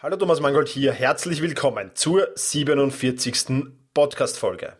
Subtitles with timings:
[0.00, 3.64] Hallo Thomas Mangold hier, herzlich willkommen zur 47.
[3.94, 4.74] Podcast-Folge.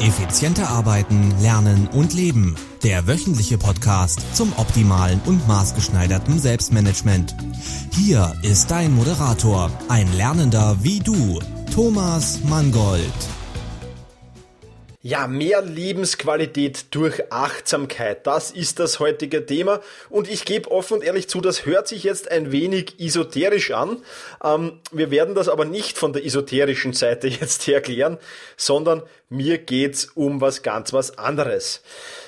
[0.00, 2.56] Effizienter arbeiten, lernen und leben.
[2.82, 7.36] Der wöchentliche Podcast zum optimalen und maßgeschneiderten Selbstmanagement.
[7.92, 11.38] Hier ist dein Moderator, ein Lernender wie du,
[11.74, 13.12] Thomas Mangold.
[15.02, 19.80] Ja, mehr Lebensqualität durch Achtsamkeit, das ist das heutige Thema
[20.10, 24.02] und ich gebe offen und ehrlich zu, das hört sich jetzt ein wenig esoterisch an.
[24.44, 28.18] Ähm, wir werden das aber nicht von der esoterischen Seite jetzt erklären,
[28.58, 31.80] sondern mir geht's um was ganz was anderes.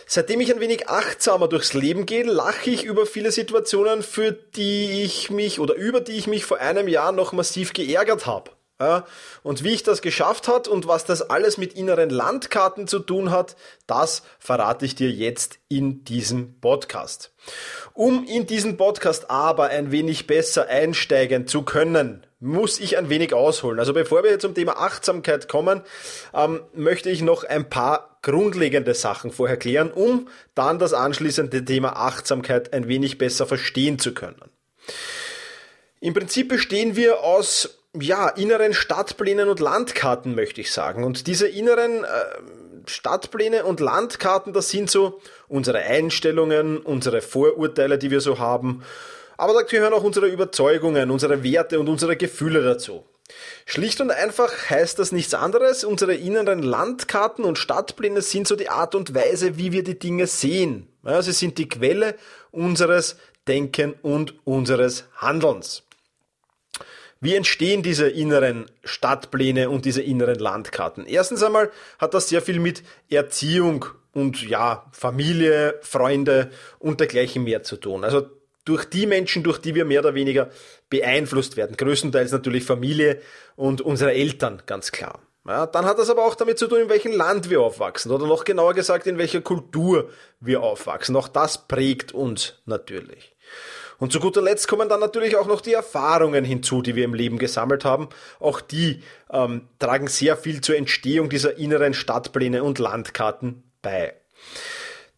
[0.06, 5.02] Seitdem ich ein wenig achtsamer durchs Leben gehe, lache ich über viele Situationen, für die
[5.02, 8.50] ich mich oder über die ich mich vor einem Jahr noch massiv geärgert habe.
[8.82, 9.06] Ja,
[9.44, 13.30] und wie ich das geschafft hat und was das alles mit inneren Landkarten zu tun
[13.30, 13.54] hat,
[13.86, 17.32] das verrate ich dir jetzt in diesem Podcast.
[17.94, 23.34] Um in diesen Podcast aber ein wenig besser einsteigen zu können, muss ich ein wenig
[23.34, 23.78] ausholen.
[23.78, 25.82] Also bevor wir zum Thema Achtsamkeit kommen,
[26.34, 31.90] ähm, möchte ich noch ein paar grundlegende Sachen vorher klären, um dann das anschließende Thema
[31.90, 34.42] Achtsamkeit ein wenig besser verstehen zu können.
[36.00, 41.04] Im Prinzip bestehen wir aus ja, inneren Stadtplänen und Landkarten, möchte ich sagen.
[41.04, 42.08] Und diese inneren äh,
[42.86, 48.82] Stadtpläne und Landkarten, das sind so unsere Einstellungen, unsere Vorurteile, die wir so haben.
[49.36, 53.04] Aber da gehören auch unsere Überzeugungen, unsere Werte und unsere Gefühle dazu.
[53.66, 55.84] Schlicht und einfach heißt das nichts anderes.
[55.84, 60.26] Unsere inneren Landkarten und Stadtpläne sind so die Art und Weise, wie wir die Dinge
[60.26, 60.88] sehen.
[61.04, 62.14] Ja, sie sind die Quelle
[62.50, 63.16] unseres
[63.48, 65.82] Denken und unseres Handelns.
[67.22, 71.06] Wie entstehen diese inneren Stadtpläne und diese inneren Landkarten?
[71.06, 71.70] Erstens einmal
[72.00, 76.50] hat das sehr viel mit Erziehung und ja, Familie, Freunde
[76.80, 78.02] und dergleichen mehr zu tun.
[78.02, 78.26] Also
[78.64, 80.50] durch die Menschen, durch die wir mehr oder weniger
[80.90, 81.76] beeinflusst werden.
[81.76, 83.20] Größtenteils natürlich Familie
[83.54, 85.20] und unsere Eltern, ganz klar.
[85.46, 88.26] Ja, dann hat das aber auch damit zu tun, in welchem Land wir aufwachsen oder
[88.26, 91.14] noch genauer gesagt, in welcher Kultur wir aufwachsen.
[91.14, 93.32] Auch das prägt uns natürlich.
[94.02, 97.14] Und zu guter Letzt kommen dann natürlich auch noch die Erfahrungen hinzu, die wir im
[97.14, 98.08] Leben gesammelt haben.
[98.40, 104.14] Auch die ähm, tragen sehr viel zur Entstehung dieser inneren Stadtpläne und Landkarten bei.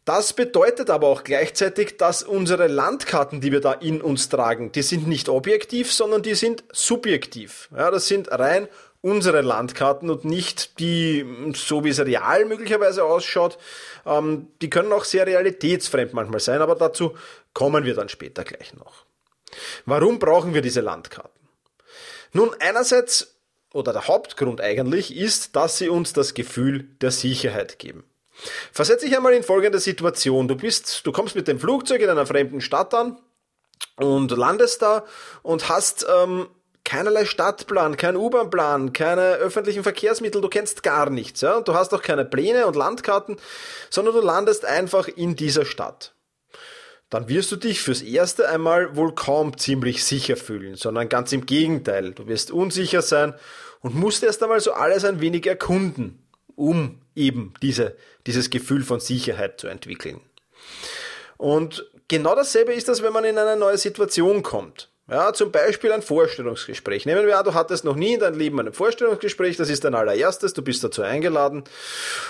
[0.05, 4.83] Das bedeutet aber auch gleichzeitig, dass unsere Landkarten, die wir da in uns tragen, die
[4.83, 7.71] sind nicht objektiv, sondern die sind subjektiv.
[7.75, 8.69] Ja, das sind rein
[9.05, 13.59] unsere Landkarten und nicht die, so wie es real möglicherweise ausschaut.
[14.07, 17.15] Ähm, die können auch sehr realitätsfremd manchmal sein, aber dazu
[17.53, 19.05] kommen wir dann später gleich noch.
[19.85, 21.39] Warum brauchen wir diese Landkarten?
[22.33, 23.37] Nun, einerseits,
[23.75, 28.05] oder der Hauptgrund eigentlich, ist, dass sie uns das Gefühl der Sicherheit geben.
[28.73, 30.49] Versetze dich einmal in folgende Situation.
[30.49, 33.21] Du bist, du kommst mit dem Flugzeug in einer fremden Stadt an
[33.97, 35.05] und landest da
[35.43, 36.49] und hast ähm,
[36.85, 41.41] keinerlei Stadtplan, kein U-Bahn-Plan, keine öffentlichen Verkehrsmittel, du kennst gar nichts.
[41.41, 41.57] Ja?
[41.57, 43.37] Und du hast auch keine Pläne und Landkarten,
[43.91, 46.15] sondern du landest einfach in dieser Stadt
[47.15, 51.47] dann wirst du dich fürs erste einmal wohl kaum ziemlich sicher fühlen, sondern ganz im
[51.47, 52.13] Gegenteil.
[52.13, 53.35] Du wirst unsicher sein
[53.83, 57.97] und musst erst einmal so alles ein wenig erkunden, um eben diese,
[58.27, 60.21] dieses Gefühl von Sicherheit zu entwickeln.
[61.37, 64.91] Und genau dasselbe ist das, wenn man in eine neue Situation kommt.
[65.07, 67.05] Ja, zum Beispiel ein Vorstellungsgespräch.
[67.05, 69.95] Nehmen wir an, du hattest noch nie in deinem Leben ein Vorstellungsgespräch, das ist dein
[69.95, 71.65] allererstes, du bist dazu eingeladen.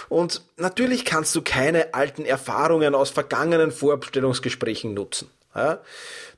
[0.09, 5.31] Und natürlich kannst du keine alten Erfahrungen aus vergangenen Vorstellungsgesprächen nutzen.
[5.55, 5.81] Ja,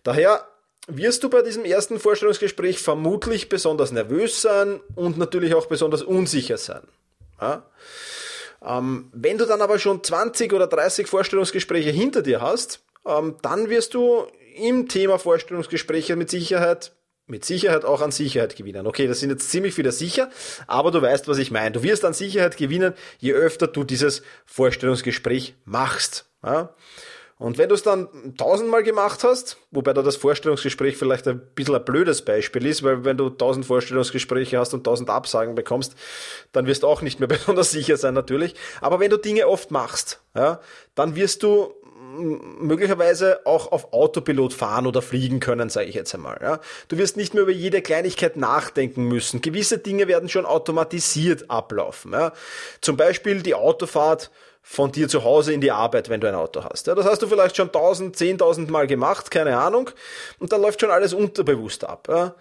[0.02, 0.46] daher
[0.88, 6.58] wirst du bei diesem ersten Vorstellungsgespräch vermutlich besonders nervös sein und natürlich auch besonders unsicher
[6.58, 6.82] sein.
[7.41, 7.62] Ja?
[8.62, 13.70] Ähm, wenn du dann aber schon 20 oder 30 Vorstellungsgespräche hinter dir hast, ähm, dann
[13.70, 14.26] wirst du
[14.56, 16.93] im Thema Vorstellungsgespräche mit Sicherheit
[17.28, 18.87] mit Sicherheit auch an Sicherheit gewinnen.
[18.87, 20.31] Okay, das sind jetzt ziemlich viele sicher,
[20.69, 21.72] aber du weißt, was ich meine.
[21.72, 26.31] Du wirst an Sicherheit gewinnen, je öfter du dieses Vorstellungsgespräch machst.
[26.44, 26.72] Ja?
[27.39, 28.09] Und wenn du es dann
[28.39, 33.05] tausendmal gemacht hast, wobei da das Vorstellungsgespräch vielleicht ein bisschen ein blödes Beispiel ist, weil
[33.05, 35.97] wenn du tausend Vorstellungsgespräche hast und tausend Absagen bekommst,
[36.52, 38.55] dann wirst du auch nicht mehr besonders sicher sein natürlich.
[38.81, 40.61] Aber wenn du Dinge oft machst, ja,
[40.94, 41.75] dann wirst du
[42.16, 46.38] möglicherweise auch auf Autopilot fahren oder fliegen können, sage ich jetzt einmal.
[46.42, 46.60] Ja.
[46.88, 49.40] Du wirst nicht mehr über jede Kleinigkeit nachdenken müssen.
[49.40, 52.12] Gewisse Dinge werden schon automatisiert ablaufen.
[52.12, 52.32] Ja.
[52.80, 54.30] Zum Beispiel die Autofahrt
[54.68, 56.88] von dir zu Hause in die Arbeit, wenn du ein Auto hast.
[56.88, 59.90] Ja, das hast du vielleicht schon tausend, zehntausend Mal gemacht, keine Ahnung,
[60.40, 62.08] und dann läuft schon alles unterbewusst ab.
[62.10, 62.34] Ja.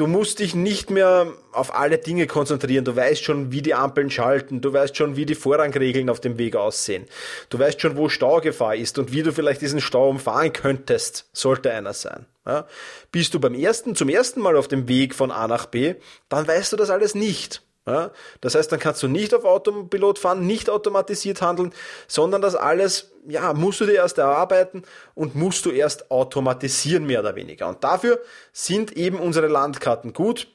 [0.00, 2.86] Du musst dich nicht mehr auf alle Dinge konzentrieren.
[2.86, 4.62] Du weißt schon, wie die Ampeln schalten.
[4.62, 7.04] Du weißt schon, wie die Vorrangregeln auf dem Weg aussehen.
[7.50, 11.70] Du weißt schon, wo Staugefahr ist und wie du vielleicht diesen Stau umfahren könntest, sollte
[11.70, 12.24] einer sein.
[12.46, 12.66] Ja?
[13.12, 15.96] Bist du beim ersten, zum ersten Mal auf dem Weg von A nach B,
[16.30, 17.60] dann weißt du das alles nicht.
[17.90, 18.10] Ja?
[18.40, 21.72] Das heißt, dann kannst du nicht auf Autopilot fahren, nicht automatisiert handeln,
[22.06, 24.82] sondern das alles, ja, musst du dir erst erarbeiten
[25.14, 27.68] und musst du erst automatisieren, mehr oder weniger.
[27.68, 28.20] Und dafür
[28.52, 30.48] sind eben unsere Landkarten gut,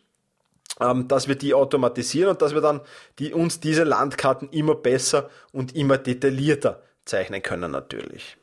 [0.79, 2.81] ähm, dass wir die automatisieren und dass wir dann
[3.19, 8.38] die, uns diese Landkarten immer besser und immer detaillierter zeichnen können natürlich.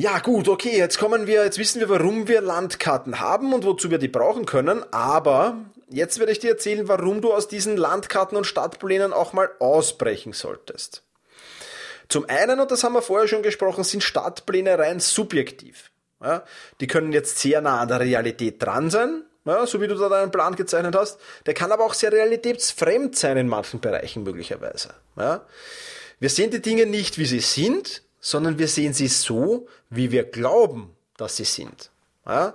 [0.00, 3.90] Ja, gut, okay, jetzt kommen wir, jetzt wissen wir, warum wir Landkarten haben und wozu
[3.90, 5.56] wir die brauchen können, aber
[5.90, 10.32] jetzt werde ich dir erzählen, warum du aus diesen Landkarten und Stadtplänen auch mal ausbrechen
[10.32, 11.02] solltest.
[12.08, 15.90] Zum einen, und das haben wir vorher schon gesprochen, sind Stadtpläne rein subjektiv.
[16.22, 16.42] Ja,
[16.80, 20.08] die können jetzt sehr nah an der Realität dran sein, ja, so wie du da
[20.08, 21.20] deinen Plan gezeichnet hast.
[21.46, 24.94] Der kann aber auch sehr realitätsfremd sein in manchen Bereichen möglicherweise.
[25.16, 25.46] Ja.
[26.18, 30.24] Wir sehen die Dinge nicht, wie sie sind, sondern wir sehen sie so, wie wir
[30.24, 31.90] glauben, dass sie sind.
[32.28, 32.54] Ja?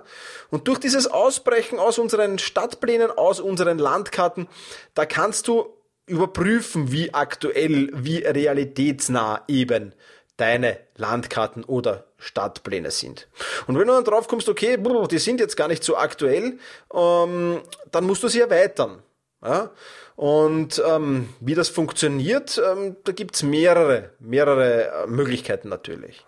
[0.50, 4.48] Und durch dieses Ausbrechen aus unseren Stadtplänen, aus unseren Landkarten,
[4.94, 5.66] da kannst du
[6.06, 9.94] überprüfen, wie aktuell, wie realitätsnah eben
[10.36, 13.28] deine Landkarten oder Stadtpläne sind.
[13.66, 14.78] Und wenn du dann drauf kommst, okay,
[15.10, 16.58] die sind jetzt gar nicht so aktuell,
[16.92, 17.60] ähm,
[17.90, 19.02] dann musst du sie erweitern.
[19.42, 19.70] Ja?
[20.16, 26.24] Und ähm, wie das funktioniert, ähm, da gibt's mehrere, mehrere äh, Möglichkeiten natürlich.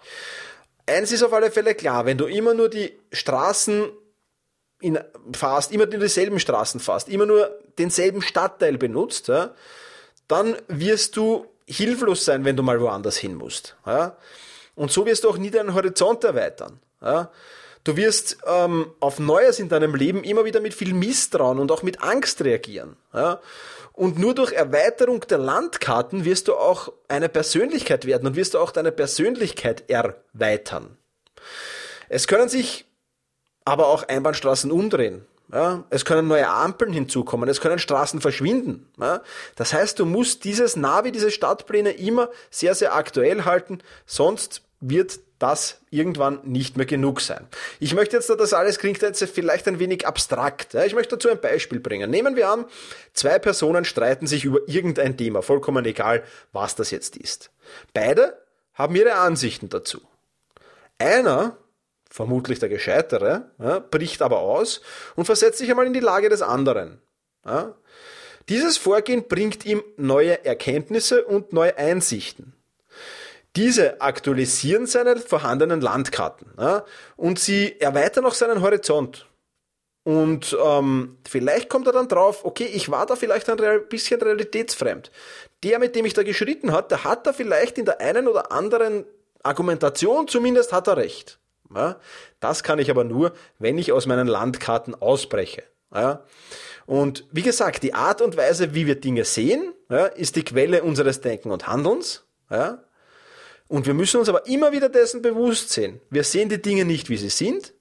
[0.88, 3.90] Eins ist auf alle Fälle klar, wenn du immer nur die Straßen
[4.80, 4.98] in,
[5.32, 9.54] fährst, immer nur dieselben Straßen fährst, immer nur denselben Stadtteil benutzt, ja,
[10.28, 13.76] dann wirst du hilflos sein, wenn du mal woanders hin musst.
[13.84, 14.16] Ja.
[14.74, 16.80] Und so wirst du auch nie deinen Horizont erweitern.
[17.00, 17.30] Ja.
[17.84, 21.82] Du wirst ähm, auf Neues in deinem Leben immer wieder mit viel Misstrauen und auch
[21.82, 22.96] mit Angst reagieren.
[23.14, 23.40] Ja?
[23.96, 28.58] Und nur durch Erweiterung der Landkarten wirst du auch eine Persönlichkeit werden und wirst du
[28.58, 30.98] auch deine Persönlichkeit erweitern.
[32.10, 32.84] Es können sich
[33.64, 35.26] aber auch Einbahnstraßen umdrehen.
[35.52, 38.90] Ja, es können neue Ampeln hinzukommen, es können Straßen verschwinden.
[39.00, 39.22] Ja,
[39.54, 45.20] das heißt, du musst dieses Navi, diese Stadtpläne immer sehr, sehr aktuell halten, sonst wird
[45.38, 47.46] das irgendwann nicht mehr genug sein.
[47.78, 50.74] Ich möchte jetzt, das alles klingt jetzt vielleicht ein wenig abstrakt.
[50.74, 52.10] Ich möchte dazu ein Beispiel bringen.
[52.10, 52.64] Nehmen wir an,
[53.12, 57.50] zwei Personen streiten sich über irgendein Thema, vollkommen egal, was das jetzt ist.
[57.92, 58.42] Beide
[58.74, 60.00] haben ihre Ansichten dazu.
[60.98, 61.58] Einer,
[62.08, 63.50] vermutlich der Gescheitere,
[63.90, 64.80] bricht aber aus
[65.16, 67.00] und versetzt sich einmal in die Lage des anderen.
[68.48, 72.55] Dieses Vorgehen bringt ihm neue Erkenntnisse und neue Einsichten.
[73.56, 76.84] Diese aktualisieren seine vorhandenen Landkarten ja,
[77.16, 79.26] und sie erweitern auch seinen Horizont.
[80.04, 85.10] Und ähm, vielleicht kommt er dann drauf, okay, ich war da vielleicht ein bisschen realitätsfremd.
[85.64, 88.52] Der, mit dem ich da geschritten hat, der hat da vielleicht in der einen oder
[88.52, 89.04] anderen
[89.42, 91.40] Argumentation zumindest hat er recht.
[91.74, 91.98] Ja,
[92.38, 95.64] das kann ich aber nur, wenn ich aus meinen Landkarten ausbreche.
[95.92, 96.22] Ja.
[96.86, 100.84] Und wie gesagt, die Art und Weise, wie wir Dinge sehen, ja, ist die Quelle
[100.84, 102.24] unseres Denken und Handelns.
[102.48, 102.84] Ja.
[103.68, 106.00] Und wir müssen uns aber immer wieder dessen bewusst sein.
[106.10, 107.74] Wir sehen die Dinge nicht, wie sie sind,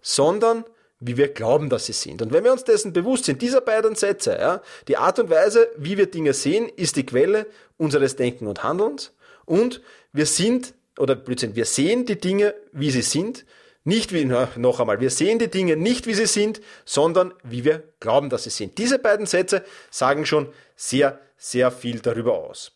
[0.00, 0.64] sondern
[1.00, 2.22] wie wir glauben, dass sie sind.
[2.22, 5.68] Und wenn wir uns dessen bewusst sind, dieser beiden Sätze, ja, die Art und Weise,
[5.76, 7.46] wie wir Dinge sehen, ist die Quelle
[7.76, 9.12] unseres Denken und Handelns.
[9.44, 9.82] Und
[10.12, 13.44] wir sind, oder Blödsinn, wir sehen die Dinge, wie sie sind,
[13.86, 17.82] nicht wie, noch einmal, wir sehen die Dinge nicht, wie sie sind, sondern wie wir
[18.00, 18.78] glauben, dass sie sind.
[18.78, 22.72] Diese beiden Sätze sagen schon sehr, sehr viel darüber aus.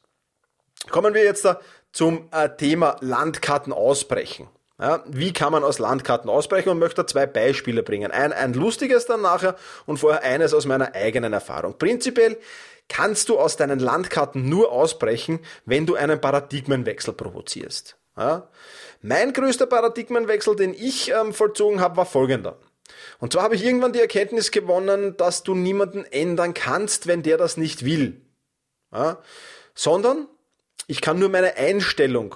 [0.90, 1.60] Kommen wir jetzt da
[1.92, 4.48] zum äh, Thema Landkarten ausbrechen.
[4.80, 8.12] Ja, wie kann man aus Landkarten ausbrechen und möchte zwei Beispiele bringen.
[8.12, 11.76] Ein, ein lustiges dann nachher und vorher eines aus meiner eigenen Erfahrung.
[11.78, 12.38] Prinzipiell
[12.88, 17.96] kannst du aus deinen Landkarten nur ausbrechen, wenn du einen Paradigmenwechsel provozierst.
[18.16, 18.48] Ja?
[19.02, 22.58] Mein größter Paradigmenwechsel, den ich ähm, vollzogen habe, war folgender.
[23.18, 27.36] Und zwar habe ich irgendwann die Erkenntnis gewonnen, dass du niemanden ändern kannst, wenn der
[27.36, 28.22] das nicht will.
[28.92, 29.18] Ja?
[29.74, 30.28] Sondern
[30.88, 32.34] ich kann nur meine Einstellung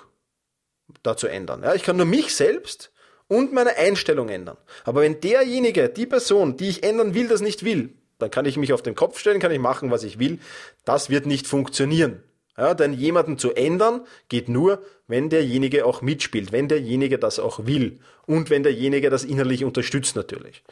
[1.03, 1.65] dazu ändern.
[1.65, 2.93] Ja, ich kann nur mich selbst
[3.27, 4.59] und meine Einstellung ändern.
[4.85, 8.57] Aber wenn derjenige, die Person, die ich ändern will, das nicht will, dann kann ich
[8.57, 10.39] mich auf den Kopf stellen, kann ich machen, was ich will.
[10.85, 12.23] Das wird nicht funktionieren.
[12.59, 17.65] Ja, denn jemanden zu ändern geht nur, wenn derjenige auch mitspielt, wenn derjenige das auch
[17.65, 20.63] will und wenn derjenige das innerlich unterstützt natürlich.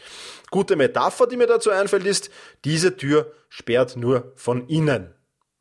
[0.50, 2.30] Gute Metapher, die mir dazu einfällt, ist,
[2.66, 5.14] diese Tür sperrt nur von innen.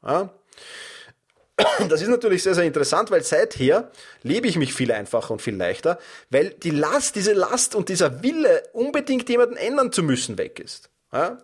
[0.05, 0.33] Ja?
[1.89, 3.92] Das ist natürlich sehr, sehr interessant, weil seither
[4.24, 6.00] lebe ich mich viel einfacher und viel leichter,
[6.30, 10.89] weil die Last, diese Last und dieser Wille, unbedingt jemanden ändern zu müssen, weg ist.
[11.12, 11.39] Ja?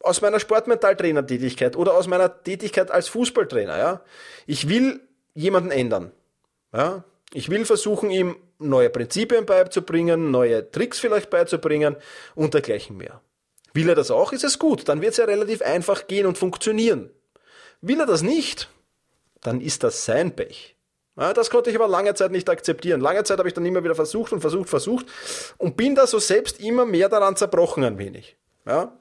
[0.00, 3.78] Aus meiner Sportmentaltrainer-Tätigkeit oder aus meiner Tätigkeit als Fußballtrainer.
[3.78, 4.00] Ja?
[4.46, 5.00] Ich will
[5.34, 6.12] jemanden ändern.
[6.72, 7.04] Ja?
[7.32, 11.96] Ich will versuchen, ihm neue Prinzipien beizubringen, neue Tricks vielleicht beizubringen
[12.34, 13.20] und dergleichen mehr.
[13.74, 14.88] Will er das auch, ist es gut.
[14.88, 17.10] Dann wird es ja relativ einfach gehen und funktionieren.
[17.82, 18.70] Will er das nicht,
[19.46, 20.76] dann ist das sein Pech.
[21.18, 23.00] Ja, das konnte ich aber lange Zeit nicht akzeptieren.
[23.00, 25.06] Lange Zeit habe ich dann immer wieder versucht und versucht, versucht
[25.56, 28.36] und bin da so selbst immer mehr daran zerbrochen ein wenig.
[28.66, 28.92] Ja?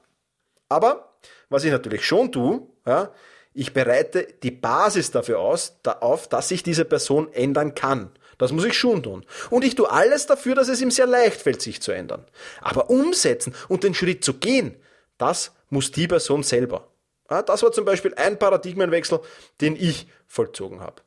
[0.69, 1.17] Aber
[1.49, 3.11] was ich natürlich schon tue, ja,
[3.53, 8.11] ich bereite die Basis dafür aus, da auf, dass sich diese Person ändern kann.
[8.37, 9.25] Das muss ich schon tun.
[9.49, 12.25] Und ich tue alles dafür, dass es ihm sehr leicht fällt, sich zu ändern.
[12.61, 14.75] Aber umsetzen und den Schritt zu gehen,
[15.17, 16.89] das muss die Person selber.
[17.27, 19.19] Das war zum Beispiel ein Paradigmenwechsel,
[19.61, 21.01] den ich vollzogen habe.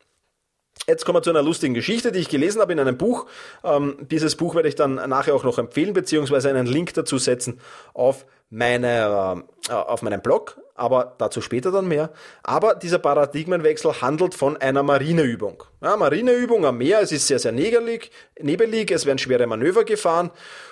[0.86, 3.26] Jetzt kommen wir zu einer lustigen Geschichte, die ich gelesen habe in einem Buch.
[3.64, 7.60] Ähm, dieses Buch werde ich dann nachher auch noch empfehlen, beziehungsweise einen Link dazu setzen
[7.94, 12.10] auf, meine, äh, auf meinen Blog, aber dazu später dann mehr.
[12.42, 15.64] Aber dieser Paradigmenwechsel handelt von einer Marineübung.
[15.82, 18.10] Ja, Marineübung am Meer, es ist sehr, sehr nebelig,
[18.40, 20.30] nebelig es werden schwere Manöver gefahren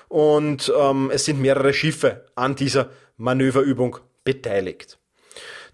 [0.08, 4.98] und ähm, es sind mehrere Schiffe an dieser Manöverübung beteiligt.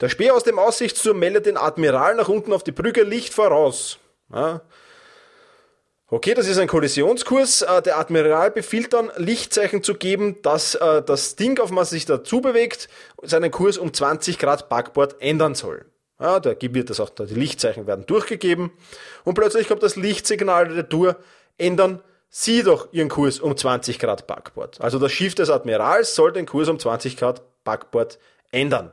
[0.01, 3.99] Der Speer aus dem Aussichtsturm meldet den Admiral nach unten auf die Brücke Licht voraus.
[4.33, 4.63] Ja.
[6.09, 7.63] Okay, das ist ein Kollisionskurs.
[7.63, 12.05] Äh, der Admiral befiehlt dann, Lichtzeichen zu geben, dass äh, das Ding, auf was sich
[12.05, 12.89] dazu bewegt,
[13.23, 15.87] seinen Kurs um 20 Grad Backbord ändern soll.
[16.21, 18.71] Ja, da wird das auch, die Lichtzeichen werden durchgegeben
[19.25, 21.17] und plötzlich kommt das Lichtsignal der Tour,
[21.59, 24.81] ändern Sie doch Ihren Kurs um 20 Grad Backbord.
[24.81, 28.19] Also das Schiff des Admirals soll den Kurs um 20 Grad Backbord
[28.51, 28.93] ändern.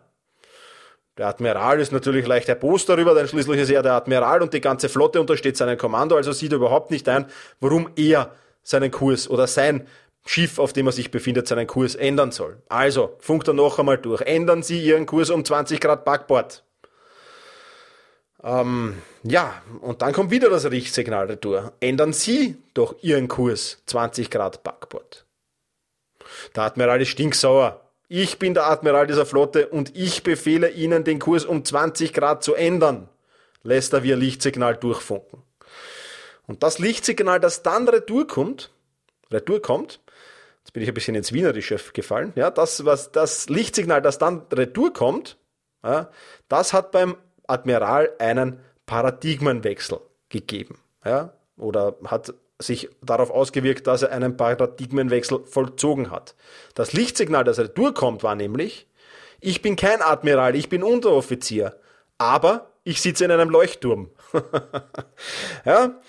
[1.19, 4.61] Der Admiral ist natürlich leicht erbost darüber, denn schließlich ist er der Admiral und die
[4.61, 7.25] ganze Flotte untersteht seinem Kommando, also sieht er überhaupt nicht ein,
[7.59, 8.33] warum er
[8.63, 9.85] seinen Kurs oder sein
[10.25, 12.61] Schiff, auf dem er sich befindet, seinen Kurs ändern soll.
[12.69, 14.21] Also, funkt er noch einmal durch.
[14.21, 16.63] Ändern Sie Ihren Kurs um 20 Grad Backbord.
[18.41, 21.73] Ähm, ja, und dann kommt wieder das Richtsignal retour.
[21.81, 25.25] Ändern Sie doch Ihren Kurs 20 Grad Backbord.
[26.55, 27.88] Der Admiral ist stinksauer.
[28.11, 32.43] Ich bin der Admiral dieser Flotte und ich befehle Ihnen, den Kurs um 20 Grad
[32.43, 33.07] zu ändern,
[33.61, 35.43] lässt er via Lichtsignal durchfunken.
[36.47, 38.71] Und das Lichtsignal, das dann retour kommt,
[39.31, 39.99] retour kommt,
[40.63, 44.41] jetzt bin ich ein bisschen ins Wienerische gefallen, ja, das, was, das Lichtsignal, das dann
[44.51, 45.37] retour kommt,
[45.83, 46.09] ja,
[46.47, 49.99] das hat beim Admiral einen Paradigmenwechsel
[50.29, 56.35] gegeben, ja, oder hat sich darauf ausgewirkt, dass er einen Paradigmenwechsel vollzogen hat.
[56.75, 58.87] Das Lichtsignal, das retourkommt, war nämlich,
[59.39, 61.77] ich bin kein Admiral, ich bin Unteroffizier,
[62.17, 64.09] aber ich sitze in einem Leuchtturm.
[65.65, 65.99] ja,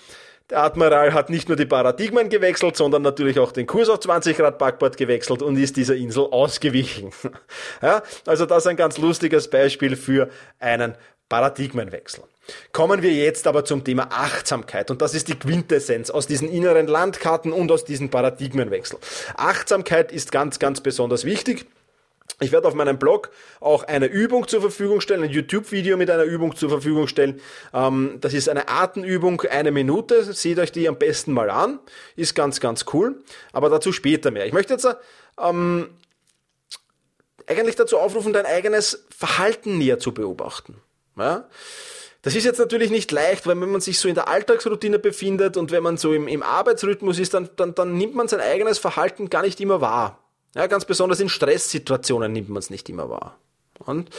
[0.51, 4.35] der Admiral hat nicht nur die Paradigmen gewechselt, sondern natürlich auch den Kurs auf 20
[4.35, 7.11] Grad Backbord gewechselt und ist dieser Insel ausgewichen.
[7.81, 10.29] ja, also das ist ein ganz lustiges Beispiel für
[10.59, 10.95] einen
[11.31, 12.25] Paradigmenwechsel.
[12.73, 16.87] Kommen wir jetzt aber zum Thema Achtsamkeit und das ist die Quintessenz aus diesen inneren
[16.87, 18.99] Landkarten und aus diesem Paradigmenwechsel.
[19.37, 21.65] Achtsamkeit ist ganz, ganz besonders wichtig.
[22.41, 23.29] Ich werde auf meinem Blog
[23.61, 27.39] auch eine Übung zur Verfügung stellen, ein YouTube-Video mit einer Übung zur Verfügung stellen.
[27.73, 30.33] Ähm, das ist eine Atemübung, eine Minute.
[30.33, 31.79] Seht euch die am besten mal an.
[32.17, 33.23] Ist ganz, ganz cool.
[33.53, 34.47] Aber dazu später mehr.
[34.47, 34.87] Ich möchte jetzt
[35.39, 35.91] ähm,
[37.47, 40.81] eigentlich dazu aufrufen, dein eigenes Verhalten näher zu beobachten.
[41.17, 41.47] Ja?
[42.21, 45.57] Das ist jetzt natürlich nicht leicht, weil wenn man sich so in der Alltagsroutine befindet
[45.57, 48.77] und wenn man so im, im Arbeitsrhythmus ist, dann, dann, dann nimmt man sein eigenes
[48.77, 50.19] Verhalten gar nicht immer wahr.
[50.53, 53.37] Ja, ganz besonders in Stresssituationen nimmt man es nicht immer wahr.
[53.79, 54.09] Und,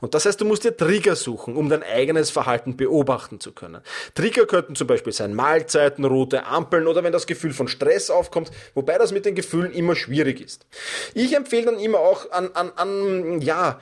[0.00, 3.82] und das heißt, du musst dir Trigger suchen, um dein eigenes Verhalten beobachten zu können.
[4.14, 8.50] Trigger könnten zum Beispiel sein Mahlzeiten, rote Ampeln oder wenn das Gefühl von Stress aufkommt,
[8.74, 10.66] wobei das mit den Gefühlen immer schwierig ist.
[11.14, 13.80] Ich empfehle dann immer auch an, an, an ja,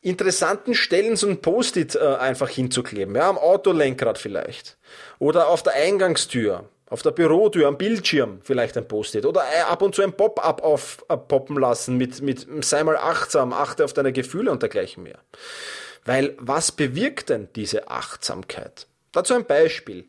[0.00, 4.78] interessanten Stellen so ein Post-it äh, einfach hinzukleben, ja, am Autolenkrad vielleicht.
[5.18, 9.26] Oder auf der Eingangstür, auf der Bürotür, am Bildschirm vielleicht ein Post-it.
[9.26, 13.52] Oder äh, ab und zu ein Pop-up aufpoppen äh, lassen mit, mit sei mal achtsam,
[13.52, 15.18] achte auf deine Gefühle und dergleichen mehr.
[16.04, 18.86] Weil was bewirkt denn diese Achtsamkeit?
[19.12, 20.08] Dazu ein Beispiel.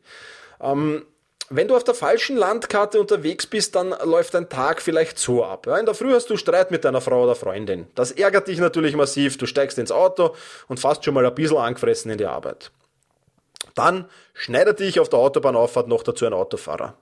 [0.62, 1.06] Ähm,
[1.50, 5.68] wenn du auf der falschen Landkarte unterwegs bist, dann läuft dein Tag vielleicht so ab.
[5.68, 7.88] In der Früh hast du Streit mit deiner Frau oder Freundin.
[7.96, 9.38] Das ärgert dich natürlich massiv.
[9.38, 10.36] Du steigst ins Auto
[10.68, 12.72] und fast schon mal ein bisschen angefressen in die Arbeit.
[13.76, 16.98] Dann schneidet dich auf der Autobahnauffahrt noch dazu ein Autofahrer.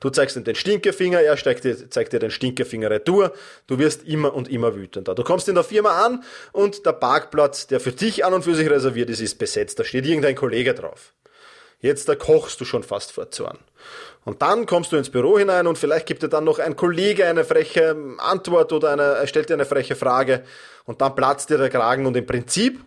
[0.00, 3.32] Du zeigst ihm den Stinkefinger, er zeigt dir, zeigt dir den Stinkefinger retour.
[3.66, 5.14] Du wirst immer und immer wütender.
[5.14, 6.22] Du kommst in der Firma an
[6.52, 9.78] und der Parkplatz, der für dich an und für sich reserviert ist, ist besetzt.
[9.78, 11.12] Da steht irgendein Kollege drauf.
[11.84, 13.58] Jetzt da kochst du schon fast vor Zorn.
[14.24, 17.26] Und dann kommst du ins Büro hinein und vielleicht gibt dir dann noch ein Kollege
[17.26, 20.44] eine freche Antwort oder eine, stellt dir eine freche Frage
[20.86, 22.82] und dann platzt dir der Kragen und im Prinzip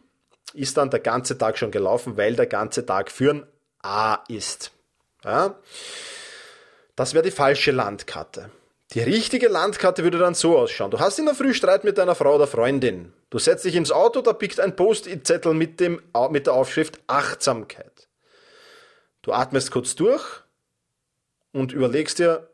[0.56, 3.46] ist dann der ganze Tag schon gelaufen, weil der ganze Tag für ein
[3.84, 4.72] A ist.
[5.24, 5.60] Ja?
[6.96, 8.50] Das wäre die falsche Landkarte.
[8.96, 10.90] Die richtige Landkarte würde dann so ausschauen.
[10.90, 13.14] Du hast in der Früh Streit mit deiner Frau oder Freundin.
[13.30, 15.80] Du setzt dich ins Auto, da pickt ein Post-it-Zettel mit,
[16.32, 18.07] mit der Aufschrift Achtsamkeit.
[19.28, 20.24] Du atmest kurz durch
[21.52, 22.50] und überlegst dir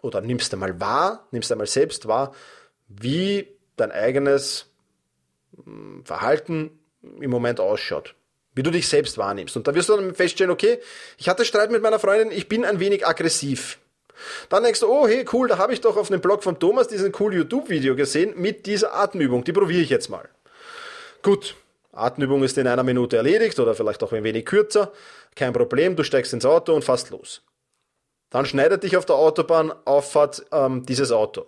[0.00, 2.34] oder nimmst einmal wahr, nimmst einmal selbst wahr,
[2.88, 3.46] wie
[3.76, 4.70] dein eigenes
[5.62, 6.78] hm, Verhalten
[7.20, 8.14] im Moment ausschaut
[8.54, 9.56] wie du dich selbst wahrnimmst.
[9.56, 10.80] Und da wirst du dann feststellen, okay,
[11.16, 13.78] ich hatte Streit mit meiner Freundin, ich bin ein wenig aggressiv.
[14.48, 16.88] Dann denkst du, oh hey, cool, da habe ich doch auf dem Blog von Thomas
[16.88, 19.44] diesen cool YouTube-Video gesehen mit dieser Atemübung.
[19.44, 20.28] Die probiere ich jetzt mal.
[21.22, 21.54] Gut,
[21.98, 24.92] Atemübung ist in einer Minute erledigt oder vielleicht auch ein wenig kürzer.
[25.34, 27.42] Kein Problem, du steigst ins Auto und fährst los.
[28.30, 31.46] Dann schneidet dich auf der Autobahnauffahrt ähm, dieses Auto.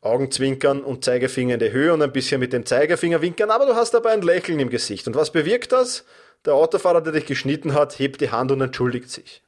[0.00, 3.74] Augenzwinkern und Zeigefinger in die Höhe und ein bisschen mit dem Zeigefinger winkern, aber du
[3.74, 5.06] hast dabei ein Lächeln im Gesicht.
[5.06, 6.04] Und was bewirkt das?
[6.46, 9.42] Der Autofahrer, der dich geschnitten hat, hebt die Hand und entschuldigt sich.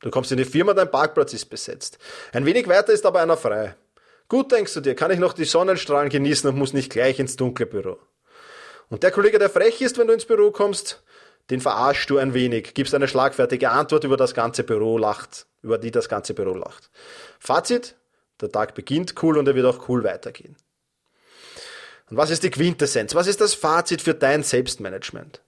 [0.00, 1.98] Du kommst in die Firma, dein Parkplatz ist besetzt.
[2.32, 3.74] Ein wenig weiter ist aber einer frei.
[4.28, 7.34] Gut denkst du dir, kann ich noch die Sonnenstrahlen genießen und muss nicht gleich ins
[7.34, 7.98] dunkle Büro.
[8.90, 11.02] Und der Kollege, der frech ist, wenn du ins Büro kommst,
[11.50, 15.78] den verarschst du ein wenig, gibst eine schlagfertige Antwort über das ganze Büro lacht, über
[15.78, 16.90] die das ganze Büro lacht.
[17.38, 17.96] Fazit,
[18.40, 20.56] der Tag beginnt cool und er wird auch cool weitergehen.
[22.10, 23.14] Und was ist die Quintessenz?
[23.14, 25.42] Was ist das Fazit für dein Selbstmanagement?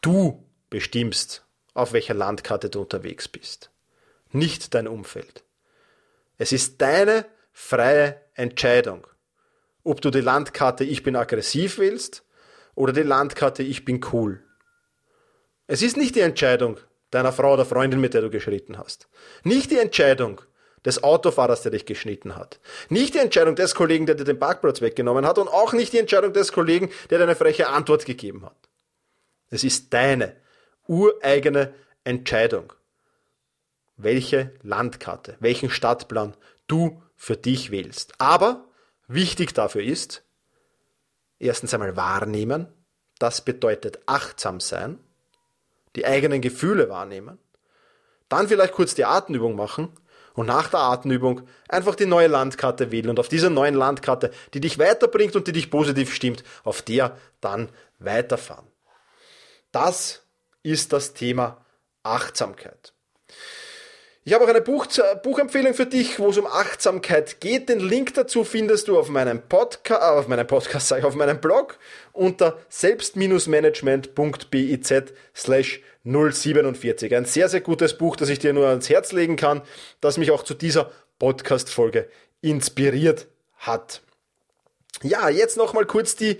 [0.00, 3.70] Du bestimmst, auf welcher Landkarte du unterwegs bist,
[4.30, 5.44] nicht dein Umfeld.
[6.38, 9.06] Es ist deine freie Entscheidung,
[9.82, 12.24] ob du die Landkarte Ich bin aggressiv wählst
[12.80, 14.42] oder die Landkarte Ich bin cool.
[15.66, 16.78] Es ist nicht die Entscheidung
[17.10, 19.08] deiner Frau oder Freundin, mit der du geschritten hast.
[19.44, 20.40] Nicht die Entscheidung
[20.84, 22.58] des Autofahrers, der dich geschnitten hat.
[22.88, 25.98] Nicht die Entscheidung des Kollegen, der dir den Parkplatz weggenommen hat und auch nicht die
[25.98, 28.56] Entscheidung des Kollegen, der dir eine freche Antwort gegeben hat.
[29.50, 30.36] Es ist deine
[30.88, 32.72] ureigene Entscheidung,
[33.98, 36.34] welche Landkarte, welchen Stadtplan
[36.66, 38.14] du für dich wählst.
[38.16, 38.64] Aber
[39.06, 40.24] wichtig dafür ist,
[41.40, 42.68] erstens einmal wahrnehmen,
[43.18, 45.00] das bedeutet achtsam sein,
[45.96, 47.38] die eigenen Gefühle wahrnehmen,
[48.28, 49.88] dann vielleicht kurz die Atemübung machen
[50.34, 54.60] und nach der Atemübung einfach die neue Landkarte wählen und auf dieser neuen Landkarte, die
[54.60, 58.66] dich weiterbringt und die dich positiv stimmt, auf der dann weiterfahren.
[59.72, 60.22] Das
[60.62, 61.64] ist das Thema
[62.02, 62.92] Achtsamkeit.
[64.30, 64.86] Ich habe auch eine Buch,
[65.24, 67.68] Buchempfehlung für dich, wo es um Achtsamkeit geht.
[67.68, 71.16] Den Link dazu findest du auf meinem Podcast, äh, auf meinem Podcast, sage ich, auf
[71.16, 71.80] meinem Blog
[72.12, 74.94] unter selbst-management.biz
[75.34, 77.16] slash 047.
[77.16, 79.62] Ein sehr, sehr gutes Buch, das ich dir nur ans Herz legen kann,
[80.00, 82.08] das mich auch zu dieser Podcast-Folge
[82.40, 84.00] inspiriert hat.
[85.02, 86.38] Ja, jetzt nochmal kurz die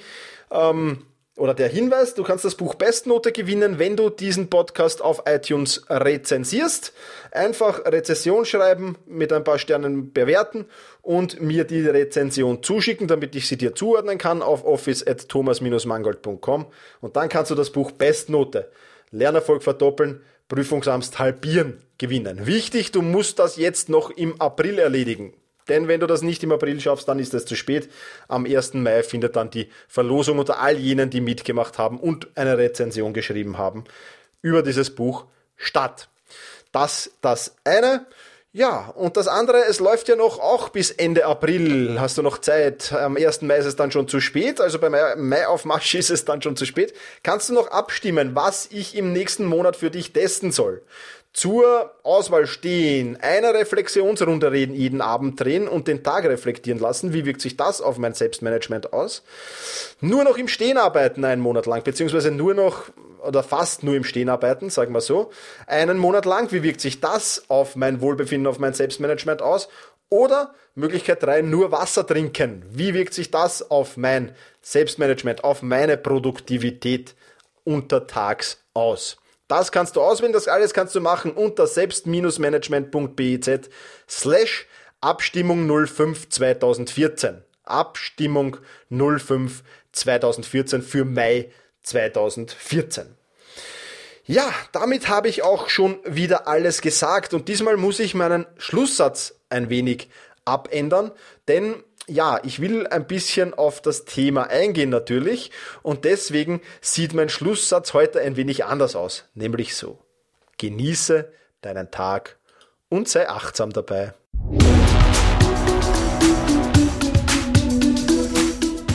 [0.53, 1.07] ähm,
[1.41, 5.87] oder der Hinweis, du kannst das Buch Bestnote gewinnen, wenn du diesen Podcast auf iTunes
[5.89, 6.93] rezensierst.
[7.33, 10.67] Einfach Rezession schreiben, mit ein paar Sternen bewerten
[11.01, 16.67] und mir die Rezension zuschicken, damit ich sie dir zuordnen kann auf office.thomas-mangold.com
[17.01, 18.71] und dann kannst du das Buch Bestnote
[19.11, 22.47] Lernerfolg verdoppeln, Prüfungsangst halbieren gewinnen.
[22.47, 25.33] Wichtig, du musst das jetzt noch im April erledigen.
[25.71, 27.89] Denn wenn du das nicht im April schaffst, dann ist es zu spät.
[28.29, 28.75] Am 1.
[28.75, 33.57] Mai findet dann die Verlosung unter all jenen, die mitgemacht haben und eine Rezension geschrieben
[33.57, 33.85] haben
[34.43, 35.25] über dieses Buch
[35.57, 36.09] statt.
[36.73, 38.07] Das das eine.
[38.53, 42.39] Ja, und das andere, es läuft ja noch auch bis Ende April, hast du noch
[42.39, 42.93] Zeit.
[42.93, 43.43] Am 1.
[43.43, 44.97] Mai ist es dann schon zu spät, also beim
[45.29, 46.93] Mai auf Marsch ist es dann schon zu spät.
[47.23, 50.83] Kannst du noch abstimmen, was ich im nächsten Monat für dich testen soll?
[51.33, 57.13] Zur Auswahl stehen, eine Reflexionsrunde reden jeden Abend drehen und den Tag reflektieren lassen.
[57.13, 59.23] Wie wirkt sich das auf mein Selbstmanagement aus?
[60.01, 62.91] Nur noch im Stehen arbeiten einen Monat lang, beziehungsweise nur noch
[63.23, 65.31] oder fast nur im Stehen arbeiten, sagen wir so.
[65.67, 69.69] Einen Monat lang, wie wirkt sich das auf mein Wohlbefinden, auf mein Selbstmanagement aus?
[70.09, 72.65] Oder Möglichkeit drei nur Wasser trinken.
[72.69, 77.15] Wie wirkt sich das auf mein Selbstmanagement, auf meine Produktivität
[77.63, 79.19] untertags aus?
[79.51, 83.51] Das kannst du auswählen, das alles kannst du machen unter selbst-management.biz
[84.09, 84.69] slash
[85.01, 87.43] Abstimmung 05 2014.
[87.65, 88.59] Abstimmung
[88.91, 91.51] 05 2014 für Mai
[91.83, 93.17] 2014.
[94.25, 99.35] Ja, damit habe ich auch schon wieder alles gesagt und diesmal muss ich meinen Schlusssatz
[99.49, 100.11] ein wenig
[100.45, 101.11] abändern,
[101.49, 105.51] denn ja, ich will ein bisschen auf das Thema eingehen natürlich
[105.83, 109.99] und deswegen sieht mein Schlusssatz heute ein wenig anders aus, nämlich so.
[110.59, 111.33] Genieße
[111.63, 112.39] deinen Tag
[112.89, 114.13] und sei achtsam dabei.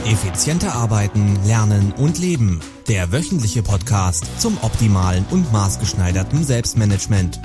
[0.05, 2.61] Effizienter arbeiten, lernen und leben.
[2.87, 7.39] Der wöchentliche Podcast zum optimalen und maßgeschneiderten Selbstmanagement.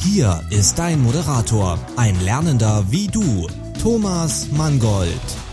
[0.00, 3.46] Hier ist dein Moderator, ein Lernender wie du,
[3.78, 5.47] Thomas Mangold.